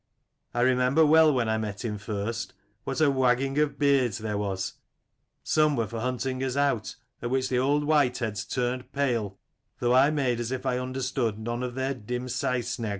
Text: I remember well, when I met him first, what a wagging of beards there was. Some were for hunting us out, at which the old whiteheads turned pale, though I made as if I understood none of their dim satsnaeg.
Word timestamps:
I 0.55 0.61
remember 0.61 1.05
well, 1.05 1.31
when 1.31 1.47
I 1.47 1.59
met 1.59 1.85
him 1.85 1.99
first, 1.99 2.55
what 2.85 3.01
a 3.01 3.11
wagging 3.11 3.59
of 3.59 3.77
beards 3.77 4.17
there 4.17 4.35
was. 4.35 4.73
Some 5.43 5.75
were 5.75 5.85
for 5.85 5.99
hunting 5.99 6.43
us 6.43 6.57
out, 6.57 6.95
at 7.21 7.29
which 7.29 7.49
the 7.49 7.59
old 7.59 7.83
whiteheads 7.83 8.43
turned 8.45 8.91
pale, 8.93 9.37
though 9.77 9.93
I 9.93 10.09
made 10.09 10.39
as 10.39 10.51
if 10.51 10.65
I 10.65 10.79
understood 10.79 11.37
none 11.37 11.61
of 11.61 11.75
their 11.75 11.93
dim 11.93 12.25
satsnaeg. 12.29 12.89